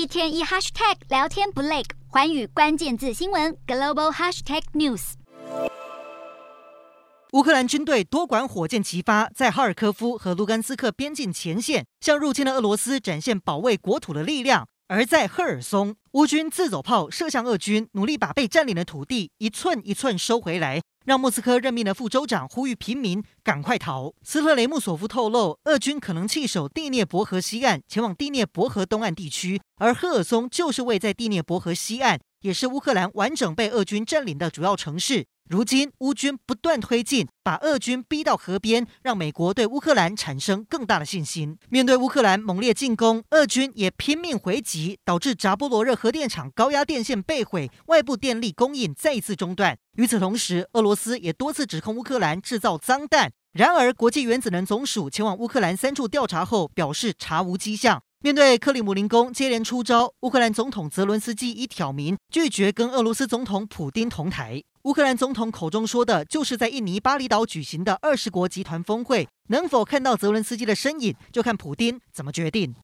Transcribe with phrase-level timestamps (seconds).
[0.00, 5.12] 一天一 hashtag 聊天不累，环宇关键字新闻 global hashtag news。
[7.32, 14.66] 乌克兰军队多管火箭齐发，在哈尔科夫和卢甘斯克边境前线，向入侵的俄罗斯展现保卫国土的力量。
[14.88, 20.80] 而在赫尔松，乌军自走炮射向俄军，努力把被占领的土地一寸一寸收回来。
[21.04, 24.12] 让莫斯科任命的副州长呼吁平民赶快逃。
[24.22, 35.26] 斯特雷穆索夫透露，俄军可能弃守第聂伯河西岸，前往第聂伯河东岸地区，而赫尔松就是位在第聂伯河西岸，也是乌克兰完整被俄军占领的主要城市。
[35.48, 41.58] 如今乌军不断推进，把俄军逼到河边，让美国对乌克兰产生更大的信心。
[41.68, 49.76] 面对乌克兰猛烈进攻，俄军也拼命回击，导致扎波罗热核电厂高压电线被毁，外部电力供应再一次中断。
[49.96, 53.32] 与此同时，俄罗斯也多次指控乌克兰制造脏弹。
[53.52, 58.00] 然而，国际原子能总署前往乌克兰三处调查后，表示查无迹象。
[58.22, 64.62] 面对克里姆林宫接连出招，乌克兰总统泽伦斯基已挑明拒绝跟俄罗斯总统普京同台。
[64.82, 72.74] 乌克兰总统口中说的，就是在印尼巴厘岛举行的二十国集团峰会，能否看到泽伦斯基的身影，就看普京怎么决定。